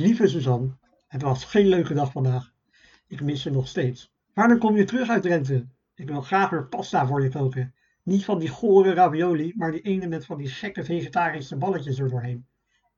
[0.00, 0.76] Lieve Suzanne,
[1.06, 2.52] het was geen leuke dag vandaag.
[3.06, 4.12] Ik mis je nog steeds.
[4.34, 5.66] Wanneer kom je terug uit Drenthe?
[5.94, 7.74] Ik wil graag weer pasta voor je koken.
[8.02, 12.08] Niet van die gore ravioli, maar die ene met van die gekke vegetarische balletjes er
[12.08, 12.46] doorheen.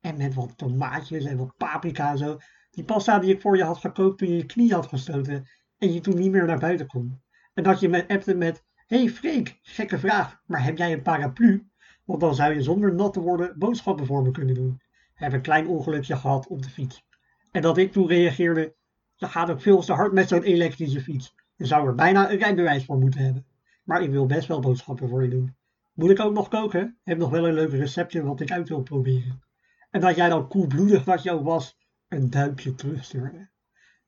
[0.00, 2.38] En met wat tomaatjes en wat paprika en zo.
[2.70, 5.48] Die pasta die ik voor je had gekookt toen je je knie had gestoten
[5.78, 7.20] en je toen niet meer naar buiten kon.
[7.54, 11.68] En dat je me appte met, hey Freek, gekke vraag, maar heb jij een paraplu?
[12.04, 14.80] Want dan zou je zonder nat te worden boodschappen voor me kunnen doen.
[15.20, 17.04] Heb een klein ongelukje gehad op de fiets.
[17.50, 18.74] En dat ik toen reageerde,
[19.14, 21.34] je gaat ook veel te hard met zo'n elektrische fiets.
[21.56, 23.46] Je zou er bijna een rijbewijs voor moeten hebben.
[23.84, 25.56] Maar ik wil best wel boodschappen voor je doen.
[25.92, 26.98] Moet ik ook nog koken?
[27.04, 29.42] Heb nog wel een leuk receptje wat ik uit wil proberen.
[29.90, 31.78] En dat jij dan koelbloedig wat ook was,
[32.08, 33.48] een duimpje terugstuurde.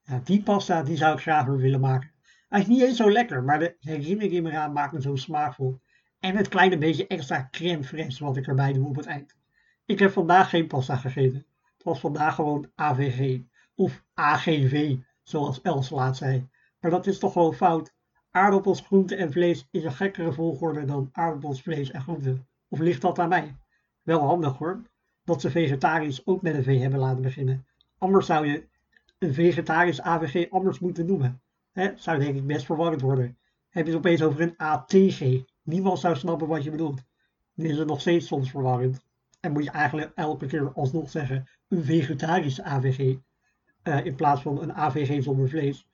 [0.02, 2.10] Ja, die pasta die zou ik graag weer willen maken.
[2.48, 5.80] Hij is niet eens zo lekker, maar de herinnering eraan maakt me zo smaakvol.
[6.20, 9.34] En het kleine beetje extra crème fraîche wat ik erbij doe op het eind.
[9.92, 11.46] Ik heb vandaag geen pasta gegeten.
[11.74, 13.40] Het was vandaag gewoon AVG.
[13.74, 16.48] Of AGV, zoals Els laat zei.
[16.80, 17.94] Maar dat is toch gewoon fout.
[18.30, 22.44] Aardappels, groente en vlees is een gekkere volgorde dan aardappels, vlees en groente.
[22.68, 23.56] Of ligt dat aan mij?
[24.02, 24.82] Wel handig hoor,
[25.24, 27.66] dat ze vegetarisch ook met een V hebben laten beginnen.
[27.98, 28.68] Anders zou je
[29.18, 31.42] een vegetarisch AVG anders moeten noemen.
[31.72, 33.38] He, zou denk ik best verwarrend worden.
[33.68, 35.42] Heb je het opeens over een ATG.
[35.62, 37.02] Niemand zou snappen wat je bedoelt.
[37.54, 39.10] Nu is het nog steeds soms verwarrend.
[39.42, 43.16] En moet je eigenlijk elke keer alsnog zeggen een vegetarisch AVG.
[43.82, 45.86] Eh, in plaats van een AVG zonder vlees.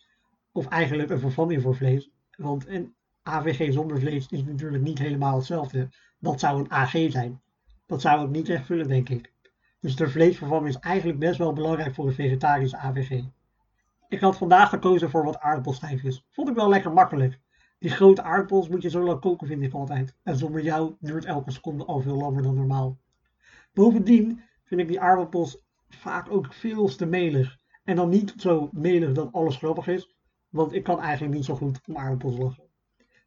[0.52, 2.10] Of eigenlijk een vervanging voor vlees.
[2.36, 5.88] Want een AVG zonder vlees is natuurlijk niet helemaal hetzelfde.
[6.18, 7.40] Dat zou een AG zijn.
[7.86, 9.32] Dat zou ik niet echt vullen, denk ik.
[9.80, 13.24] Dus de vleesvervanging is eigenlijk best wel belangrijk voor een vegetarisch AVG.
[14.08, 16.24] Ik had vandaag gekozen voor wat aardappelstijfjes.
[16.30, 17.40] Vond ik wel lekker makkelijk.
[17.78, 20.14] Die grote aardappels moet je zo lang koken, vind ik altijd.
[20.22, 22.98] En zonder jou duurt elke seconde al veel langer dan normaal.
[23.78, 27.56] Bovendien vind ik die aardappels vaak ook veel te melig.
[27.84, 30.16] En dan niet zo melig dat alles grappig is,
[30.48, 32.64] want ik kan eigenlijk niet zo goed om aardappels lachen.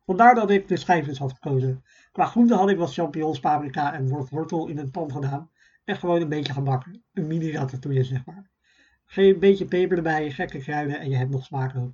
[0.05, 1.83] Vandaar dat ik de schijfjes had gekozen.
[2.11, 5.49] Qua groente had ik wat champignons, paprika en wortel in een pan gedaan.
[5.83, 7.03] En gewoon een beetje gebakken.
[7.13, 8.49] Een mini ratatouille zeg maar.
[9.05, 11.93] Geen beetje peper erbij, gekke kruiden en je hebt nog smaak ook.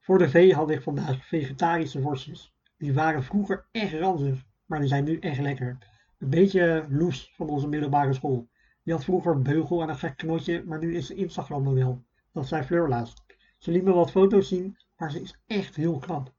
[0.00, 2.54] Voor de vee had ik vandaag vegetarische worstjes.
[2.76, 5.78] Die waren vroeger echt ranzig, maar die zijn nu echt lekker.
[6.22, 8.48] Een beetje loes van onze middelbare school.
[8.82, 12.04] Die had vroeger een beugel en een gek knotje, maar nu is ze Instagram model.
[12.32, 13.14] Dat zei Fleurlaas.
[13.58, 16.34] Ze liet me wat foto's zien, maar ze is echt heel knap.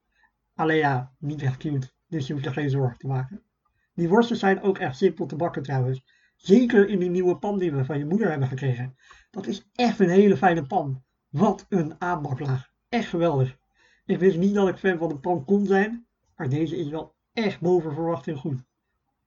[0.56, 3.44] Alleen ja, niet echt cute, dus je hoeft er geen zorgen te maken.
[3.94, 6.04] Die worstjes zijn ook echt simpel te bakken trouwens.
[6.36, 8.96] Zeker in die nieuwe pan die we van je moeder hebben gekregen.
[9.32, 11.04] Dat is echt een hele fijne pan.
[11.30, 12.72] Wat een aanbaklaag.
[12.90, 13.58] Echt geweldig.
[14.06, 17.16] Ik wist niet dat ik fan van een pan kon zijn, maar deze is wel
[17.34, 18.64] echt boven verwachting goed.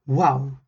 [0.06, 0.60] Wauw.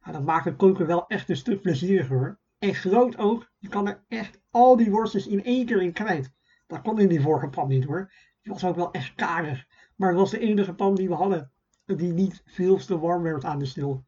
[0.00, 2.38] Nou, dat maakt het koken wel echt een stuk plezieriger hoor.
[2.58, 3.50] En groot ook.
[3.58, 6.32] Je kan er echt al die worstjes in één keer in kwijt.
[6.66, 8.12] Dat kon in die vorige pan niet hoor.
[8.42, 9.66] Die was ook wel echt karig.
[9.96, 11.52] Maar het was de enige pan die we hadden.
[11.84, 14.04] Die niet veel te warm werd aan de stil.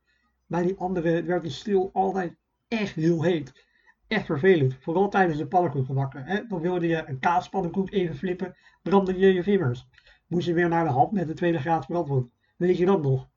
[0.46, 2.36] Bij die andere werd die stil altijd
[2.68, 3.66] echt heel heet.
[4.06, 4.76] Echt vervelend.
[4.80, 6.24] Vooral tijdens de pannenkoek bakken.
[6.24, 6.46] Hè?
[6.46, 8.56] Dan wilde je een kaaspannenkoek even flippen.
[8.82, 9.88] Brandde je je vingers.
[10.26, 12.30] Moest je weer naar de hand met de tweede graad brandwoord.
[12.56, 13.28] Weet je dat nog?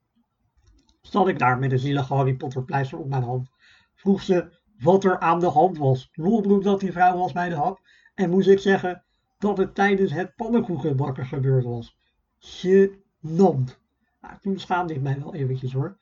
[1.09, 3.49] Zat ik daar met een zielige Harry Potter pleister op mijn hand.
[3.93, 6.09] Vroeg ze wat er aan de hand was.
[6.13, 7.79] Lolbroek dat die vrouw was bij de hap.
[8.15, 9.03] En moest ik zeggen
[9.37, 11.97] dat het tijdens het pannenkoekenbakken gebeurd was.
[12.37, 13.81] Genant.
[14.21, 15.97] Nou, toen schaamde ik mij wel eventjes hoor.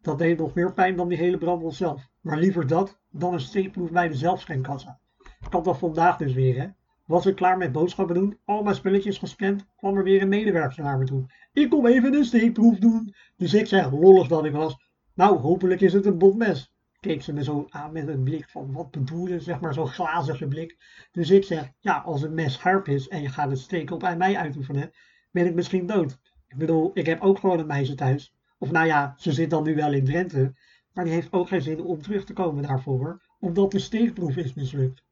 [0.00, 2.08] Dat deed nog meer pijn dan die hele brandwond zelf.
[2.20, 5.00] Maar liever dat dan een steekproef bij de zelfscankassa.
[5.18, 6.68] Ik had dat vandaag dus weer hè.
[7.04, 10.82] Was ik klaar met boodschappen doen, al mijn spulletjes gescand, kwam er weer een medewerker
[10.82, 11.26] naar me toe.
[11.52, 13.14] Ik kom even een steekproef doen.
[13.36, 14.76] Dus ik zeg, lollig dat ik was,
[15.14, 16.72] nou hopelijk is het een botmes.
[17.00, 19.88] Keek ze me zo aan met een blik van, wat bedoel je, zeg maar zo'n
[19.88, 20.76] glazige blik.
[21.12, 24.16] Dus ik zeg, ja als een mes scherp is en je gaat het steken op
[24.16, 24.90] mij uitoefenen,
[25.30, 26.18] ben ik misschien dood.
[26.48, 28.34] Ik bedoel, ik heb ook gewoon een meisje thuis.
[28.58, 30.54] Of nou ja, ze zit dan nu wel in Drenthe.
[30.92, 33.22] Maar die heeft ook geen zin om terug te komen daarvoor.
[33.38, 35.03] Omdat de steekproef is mislukt.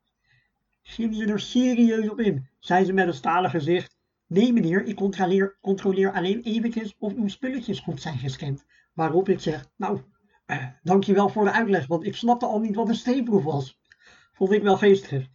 [0.82, 2.48] Ging je er serieus op in?
[2.58, 3.96] zei ze met een stalen gezicht.
[4.26, 4.96] Nee meneer, ik
[5.60, 8.64] controleer, alleen eventjes of uw spulletjes goed zijn gescand.
[8.92, 10.00] Waarop ik zeg, nou,
[10.46, 13.80] eh, dankjewel voor de uitleg, want ik snapte al niet wat een steekproef was.
[14.32, 15.28] Vond ik wel geestig.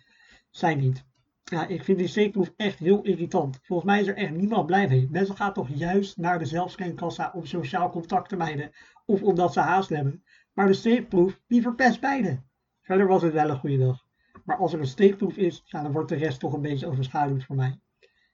[0.49, 1.05] Zij niet.
[1.43, 3.59] Ja, ik vind die steekproef echt heel irritant.
[3.63, 5.07] Volgens mij is er echt niemand blij mee.
[5.11, 8.71] Mensen gaan toch juist naar de zelfscankassa om sociaal contact te mijden.
[9.05, 10.23] Of omdat ze haast hebben.
[10.53, 12.43] Maar de steekproef, die verpest beide.
[12.81, 14.06] Verder was het wel een goede dag.
[14.47, 17.55] Maar als er een steekproef is, dan wordt de rest toch een beetje overschaduwd voor
[17.55, 17.79] mij.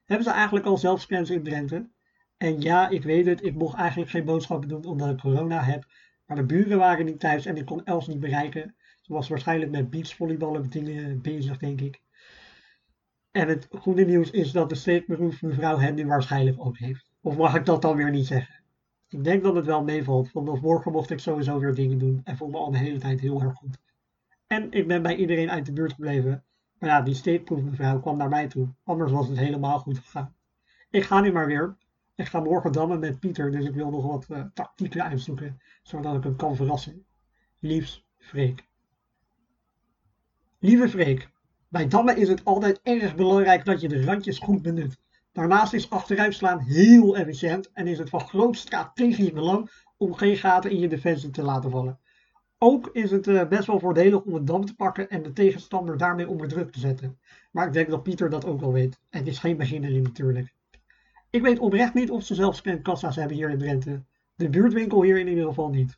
[0.05, 1.89] Hebben ze eigenlijk al zelfscans in Drenthe?
[2.37, 5.85] En ja, ik weet het, ik mocht eigenlijk geen boodschappen doen omdat ik corona heb.
[6.25, 8.75] Maar de buren waren niet thuis en ik kon Els niet bereiken.
[9.01, 12.01] Ze was waarschijnlijk met beachvolleyballen dingen bezig, denk ik.
[13.31, 17.11] En het goede nieuws is dat de steekproef mevrouw hen nu waarschijnlijk ook heeft.
[17.21, 18.63] Of mag ik dat dan weer niet zeggen?
[19.07, 20.29] Ik denk dat het wel meevalt.
[20.29, 22.21] Vanaf morgen mocht ik sowieso weer dingen doen.
[22.23, 23.77] En voel me al de hele tijd heel erg goed.
[24.47, 26.43] En ik ben bij iedereen uit de buurt gebleven.
[26.79, 28.73] Maar ja, die steekproef mevrouw kwam naar mij toe.
[28.83, 30.35] Anders was het helemaal goed gegaan.
[30.89, 31.77] Ik ga nu maar weer.
[32.15, 33.51] Ik ga morgen dammen met Pieter.
[33.51, 35.61] Dus ik wil nog wat uh, tactieken uitzoeken.
[35.83, 37.05] Zodat ik hem kan verrassen.
[37.59, 38.67] Liefs, Freek.
[40.59, 41.29] Lieve Freek.
[41.69, 44.97] Bij dammen is het altijd erg belangrijk dat je de randjes goed benut.
[45.31, 50.71] Daarnaast is achteruitslaan heel efficiënt en is het van groot strategisch belang om geen gaten
[50.71, 51.99] in je defensie te laten vallen.
[52.65, 55.97] Ook is het uh, best wel voordelig om een dam te pakken en de tegenstander
[55.97, 57.17] daarmee onder druk te zetten.
[57.51, 58.99] Maar ik denk dat Pieter dat ook wel weet.
[59.09, 60.53] En het is geen beginner natuurlijk.
[61.29, 64.03] Ik weet oprecht niet of ze zelfs kassa's hebben hier in Drenthe.
[64.35, 65.97] De buurtwinkel hier in ieder geval niet.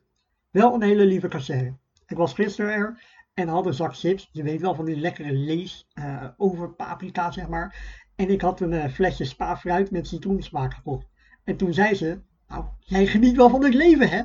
[0.52, 1.74] Wel een hele lieve kassière.
[2.08, 3.04] Ik was gisteren er
[3.34, 4.30] en had een zak chips.
[4.32, 7.76] Je weet wel van die lekkere lees uh, over paprika zeg maar.
[8.16, 11.08] En ik had een uh, flesje spa fruit met citroensmaak gekocht.
[11.44, 14.22] En toen zei ze, nou jij geniet wel van het leven hè.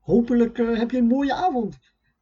[0.00, 1.78] Hopelijk uh, heb je een mooie avond.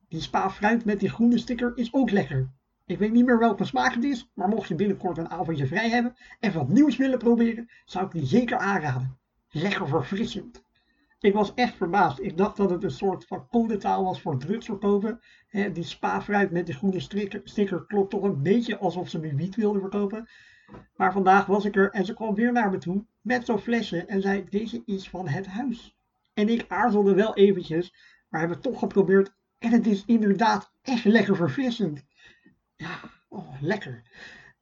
[0.08, 2.50] Die spa fruit met die groene sticker is ook lekker.
[2.86, 5.90] Ik weet niet meer welke smaak het is, maar mocht je binnenkort een avondje vrij
[5.90, 9.18] hebben en wat nieuws willen proberen, zou ik die zeker aanraden.
[9.50, 10.62] Lekker verfrissend.
[11.20, 12.20] Ik was echt verbaasd.
[12.20, 15.20] Ik dacht dat het een soort van codetaal was voor drugsverkopen.
[15.48, 19.34] He, die spa-fruit met die groene sticker, sticker klopt toch een beetje alsof ze me
[19.34, 20.28] wiet wilden verkopen.
[20.96, 24.04] Maar vandaag was ik er en ze kwam weer naar me toe met zo'n flesje
[24.04, 25.97] en zei: Deze is van het huis.
[26.38, 27.94] En ik aarzelde wel eventjes,
[28.28, 29.34] maar hebben het toch geprobeerd.
[29.58, 32.04] En het is inderdaad echt lekker verfrissend.
[32.76, 34.02] Ja, oh, lekker.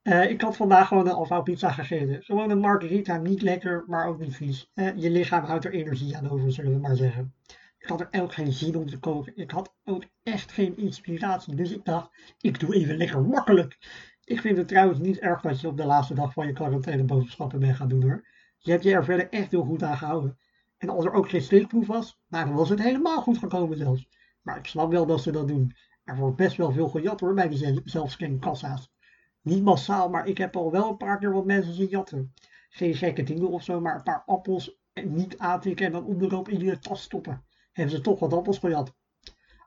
[0.03, 2.23] Uh, ik had vandaag gewoon een Alfa pizza gegeten.
[2.23, 4.71] Gewoon een margarita, niet lekker, maar ook niet vies.
[4.75, 7.35] Uh, je lichaam houdt er energie aan over, zullen we maar zeggen.
[7.79, 9.37] Ik had er ook geen zin om te koken.
[9.37, 11.55] Ik had ook echt geen inspiratie.
[11.55, 13.79] Dus ik dacht, ik doe even lekker makkelijk.
[14.25, 17.05] Ik vind het trouwens niet erg dat je op de laatste dag van je quarantaine
[17.05, 18.27] boodschappen bent gaan doen hoor.
[18.59, 20.39] Je hebt je er verder echt heel goed aan gehouden.
[20.79, 24.09] En als er ook geen steekproef was, nou, dan was het helemaal goed gekomen zelfs.
[24.43, 25.75] Maar ik snap wel dat ze dat doen.
[26.05, 28.93] Er wordt best wel veel gejat hoor bij die zelfscankassa's.
[29.41, 32.33] Niet massaal, maar ik heb al wel een paar keer wat mensen zien jatten.
[32.69, 36.61] Geen gekke dingen of zo, maar een paar appels niet aantikken en dan onderop in
[36.61, 37.45] je tas stoppen.
[37.73, 38.95] Hebben ze toch wat appels gejat.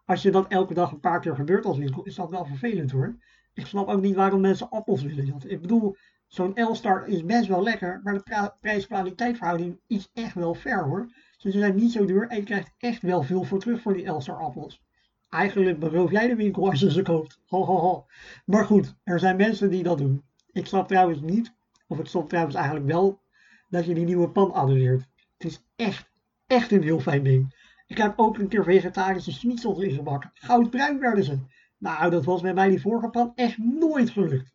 [0.06, 2.92] Als je dat elke dag een paar keer gebeurt als winkel, is dat wel vervelend
[2.92, 3.18] hoor.
[3.54, 5.50] Ik snap ook niet waarom mensen appels willen jatten.
[5.50, 5.96] Ik bedoel,
[6.30, 11.06] zo'n L-Star is best wel lekker, maar de prijs-kwaliteit verhouding is echt wel fair hoor.
[11.38, 13.94] Dus ze zijn niet zo duur en je krijgt echt wel veel voor terug voor
[13.94, 14.82] die L-Star appels.
[15.30, 17.40] Eigenlijk beroof jij de winkel als je ze koopt.
[17.46, 18.06] Ho, ho, ho.
[18.46, 20.24] Maar goed, er zijn mensen die dat doen.
[20.52, 21.54] Ik snap trouwens niet,
[21.88, 23.22] of ik snap trouwens eigenlijk wel,
[23.70, 25.08] dat je die nieuwe pan adoreert.
[25.38, 26.10] Het is echt,
[26.48, 27.56] echt een heel fijn ding.
[27.88, 30.32] Ik heb ook een keer vegetarische schnitzels ingebakken.
[30.34, 31.40] Goudbruin werden ze.
[31.78, 34.54] Nou, dat was bij mij die vorige pan echt nooit gelukt.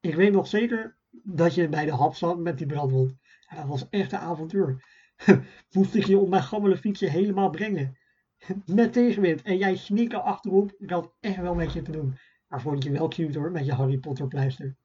[0.00, 3.14] Ik weet nog zeker dat je bij de hap zat met die brandwond.
[3.54, 4.84] Dat was echt een avontuur.
[5.72, 7.98] Moest ik je op mijn gammele fietsje helemaal brengen.
[8.66, 9.42] Met tegenwind.
[9.42, 10.74] En jij snikken achterop.
[10.78, 12.18] Ik had echt wel met je te doen.
[12.48, 14.76] Maar vond je wel cute hoor, met je Harry Potter pleister.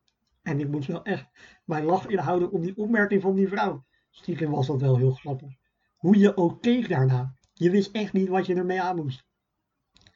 [0.42, 1.28] En ik moest wel echt
[1.66, 3.86] mijn lach inhouden om die opmerking van die vrouw.
[4.10, 5.50] Stiekem was dat wel heel grappig.
[5.98, 7.36] Hoe je ook keek daarna.
[7.54, 9.26] Je wist echt niet wat je ermee aan moest.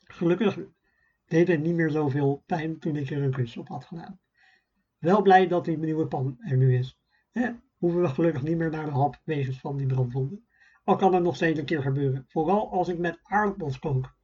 [0.03, 0.59] Gelukkig
[1.25, 4.19] deed het niet meer zoveel pijn toen ik er een kus op had gedaan.
[5.01, 7.00] Wel blij dat die nieuwe pan er nu is.
[7.31, 10.46] He, hoeven we gelukkig niet meer naar de hap wegens van die brandwonden.
[10.84, 12.25] Al kan het nog steeds een keer gebeuren.
[12.27, 14.15] Vooral als ik met aardappels kook.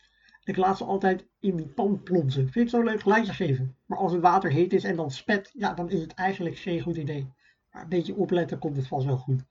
[0.44, 2.50] Ik laat ze altijd in die pan plonsen.
[2.50, 3.78] Vind ik zo leuk geluidje geven.
[3.86, 6.82] Maar als het water heet is en dan spet, ja, dan is het eigenlijk geen
[6.82, 7.34] goed idee.
[7.72, 9.44] Maar een beetje opletten komt het vast wel goed.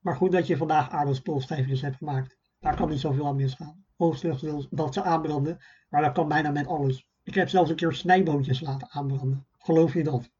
[0.00, 2.36] Maar goed dat je vandaag aardappelstijfjes hebt gemaakt.
[2.60, 3.84] Daar kan niet zoveel aan misgaan.
[3.96, 7.08] Hoogstens dat ze aanbranden, maar dat kan bijna met alles.
[7.22, 9.46] Ik heb zelfs een keer snijboontjes laten aanbranden.
[9.58, 10.30] Geloof je dat?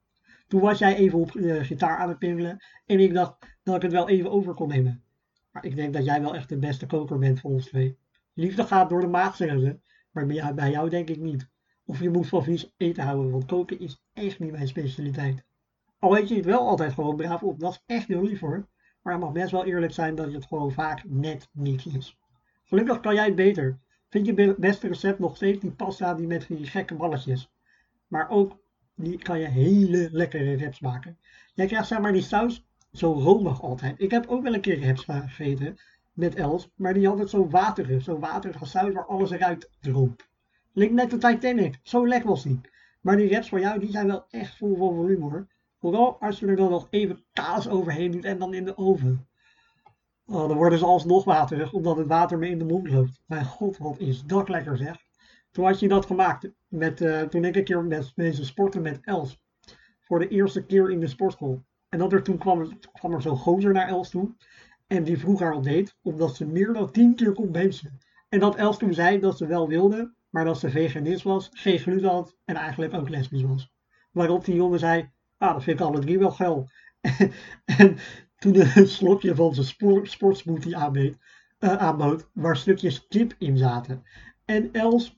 [0.49, 3.83] Toen was jij even op de gitaar aan het pimmelen en ik dacht dat ik
[3.83, 5.02] het wel even over kon nemen.
[5.50, 7.99] Maar ik denk dat jij wel echt de beste koker bent van ons twee.
[8.35, 9.78] Liefde gaat door de maag, zeggen ze.
[10.11, 11.49] Maar bij jou denk ik niet.
[11.85, 15.45] Of je moet van vies eten houden, want koken is echt niet mijn specialiteit.
[15.99, 18.69] Al weet je het wel altijd gewoon braaf op, dat is echt heel lief hoor.
[19.02, 22.19] Maar het mag best wel eerlijk zijn dat het gewoon vaak net niet is.
[22.64, 23.78] Gelukkig kan jij het beter.
[24.09, 27.50] Vind je beste recept nog steeds die pasta die met die gekke balletjes.
[28.07, 28.59] Maar ook
[28.99, 31.19] die kan je hele lekkere reps maken.
[31.55, 34.00] Jij krijgt zeg maar die saus zo romig altijd.
[34.00, 35.78] Ik heb ook wel een keer reps gegeten
[36.12, 40.26] met Els, maar die had het zo waterig, zo waterig saus waar alles eruit droop.
[40.73, 42.61] Link net de Titanic, zo lekker was die.
[43.00, 45.47] Maar die reps van jou, die zijn wel echt vol van volume hoor.
[45.81, 49.26] Vooral als je er dan nog even kaas overheen doet en dan in de oven.
[50.26, 53.21] Oh, dan worden ze alsnog waterig, omdat het water me in de mond loopt.
[53.26, 55.08] Mijn god, wat is dat lekker zeg.
[55.59, 56.50] Toen had je dat gemaakt.
[56.69, 59.41] Met, uh, toen ik een keer met mensen sporten met Els.
[60.00, 61.65] Voor de eerste keer in de sportschool.
[61.88, 64.35] En dat er, toen kwam kwam er zo'n gozer naar Els toe.
[64.87, 65.93] En die vroeg haar op date.
[66.03, 67.99] Omdat ze meer dan tien keer kon bemsen.
[68.29, 70.15] En dat Els toen zei dat ze wel wilde.
[70.31, 72.37] Maar dat ze veganist was, geen gluten had.
[72.45, 73.73] En eigenlijk ook lesbisch was.
[74.12, 75.11] Waarop die jongen zei.
[75.38, 76.69] Ah, dat vind ik alle drie wel geil.
[77.79, 77.97] en
[78.37, 81.17] toen een slokje van zijn sport, sportsmoothie uh,
[81.59, 84.03] aanbood, waar stukjes kip in zaten.
[84.45, 85.18] En Els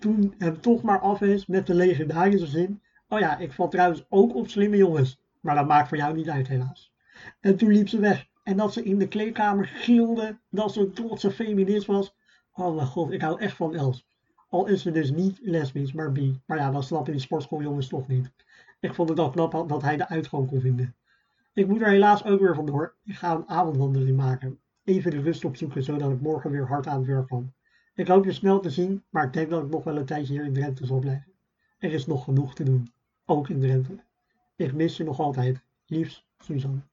[0.00, 2.82] toen hem toch maar afwees met de legendarische zin.
[3.08, 5.20] Oh ja, ik val trouwens ook op slimme jongens.
[5.40, 6.92] Maar dat maakt voor jou niet uit helaas.
[7.40, 8.28] En toen liep ze weg.
[8.42, 12.14] En dat ze in de kleedkamer gilde dat ze een trotse feminist was.
[12.52, 14.06] Oh mijn god, ik hou echt van Els.
[14.48, 16.40] Al is ze dus niet lesbisch, maar bi.
[16.46, 18.30] Maar ja, dat snappen die sportschooljongens toch niet.
[18.80, 20.94] Ik vond het al knap dat hij de uitgang kon vinden.
[21.52, 22.94] Ik moet er helaas ook weer vandoor.
[23.04, 24.58] Ik ga een avondwandeling maken.
[24.84, 27.52] Even de rust opzoeken, zodat ik morgen weer hard aan het werk kan.
[28.00, 30.32] Ik hoop je snel te zien, maar ik denk dat ik nog wel een tijdje
[30.32, 31.32] hier in Drenthe zal blijven.
[31.78, 32.92] Er is nog genoeg te doen,
[33.24, 34.04] ook in Drenthe.
[34.56, 35.62] Ik mis je nog altijd.
[35.86, 36.89] Liefs, Suzanne.